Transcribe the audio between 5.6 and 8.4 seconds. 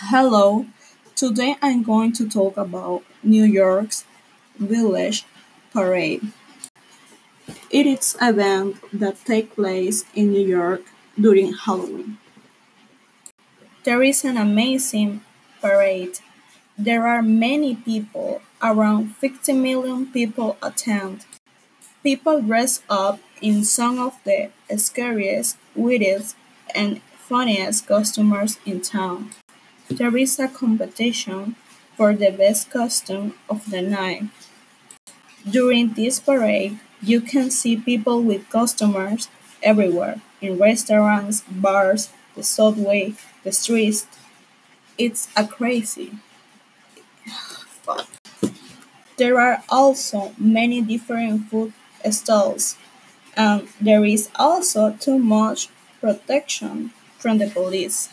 Parade. It is an